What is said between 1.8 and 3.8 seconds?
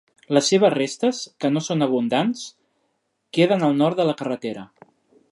abundants, queden al